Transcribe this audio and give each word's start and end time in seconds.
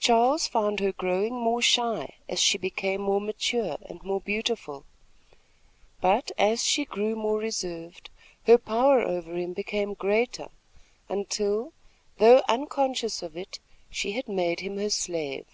Charles 0.00 0.46
found 0.48 0.80
her 0.80 0.92
growing 0.92 1.34
more 1.34 1.60
shy, 1.60 2.14
as 2.26 2.40
she 2.40 2.56
became 2.56 3.02
more 3.02 3.20
mature 3.20 3.76
and 3.84 4.02
more 4.02 4.18
beautiful; 4.18 4.86
but 6.00 6.32
as 6.38 6.64
she 6.64 6.86
grew 6.86 7.14
more 7.14 7.36
reserved, 7.36 8.08
her 8.46 8.56
power 8.56 9.02
over 9.02 9.36
him 9.36 9.52
became 9.52 9.92
greater, 9.92 10.48
until, 11.10 11.74
though 12.16 12.42
unconscious 12.48 13.22
of 13.22 13.36
it, 13.36 13.58
she 13.90 14.12
had 14.12 14.26
made 14.26 14.60
him 14.60 14.78
her 14.78 14.88
slave. 14.88 15.44